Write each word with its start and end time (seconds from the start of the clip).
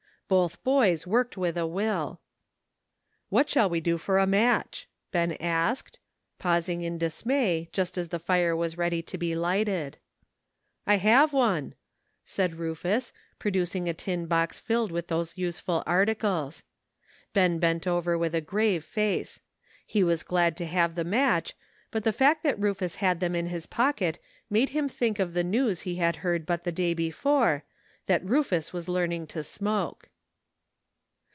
Both 0.31 0.63
boys 0.63 1.05
worked 1.05 1.35
with 1.35 1.57
a 1.57 1.67
will. 1.67 2.21
"What 3.27 3.49
shall 3.49 3.69
we 3.69 3.81
do 3.81 3.97
for 3.97 4.17
a 4.17 4.25
match?" 4.25 4.87
Ben 5.11 5.33
asked, 5.41 5.99
pausing 6.39 6.83
in 6.83 6.97
dismay, 6.97 7.67
just 7.73 7.97
as 7.97 8.07
the 8.07 8.17
fire 8.17 8.55
was 8.55 8.77
ready 8.77 9.01
to 9.01 9.17
be 9.17 9.35
lighted. 9.35 9.97
"I 10.87 10.95
have 10.95 11.33
one," 11.33 11.73
said 12.23 12.55
Rufus, 12.55 13.11
producing 13.39 13.89
a 13.89 13.93
tin 13.93 14.25
box 14.25 14.57
filled 14.57 14.89
with 14.89 15.07
those 15.09 15.37
useful 15.37 15.83
articles. 15.85 16.63
Ben 17.33 17.59
bent 17.59 17.85
over 17.85 18.17
with 18.17 18.33
a 18.33 18.39
grave 18.39 18.85
face; 18.85 19.41
he 19.85 20.01
was 20.01 20.23
glad 20.23 20.55
to 20.55 20.65
have 20.65 20.95
the 20.95 21.03
match, 21.03 21.55
but 21.91 22.05
the 22.05 22.13
fact 22.13 22.41
that 22.43 22.57
Rufus 22.57 22.95
had 22.95 23.19
them 23.19 23.35
in 23.35 23.47
his 23.47 23.65
pocket 23.65 24.17
made 24.49 24.69
him 24.69 24.87
think 24.87 25.19
of 25.19 25.33
the 25.33 25.43
news 25.43 25.81
he 25.81 25.95
had 25.97 26.17
heard 26.23 26.45
but 26.45 26.63
the 26.63 26.71
day 26.71 26.93
before, 26.93 27.65
that 28.05 28.23
Rufus 28.23 28.71
was 28.71 28.87
learn 28.87 29.11
ing 29.11 29.27
to 29.27 29.43
smoke. 29.43 30.07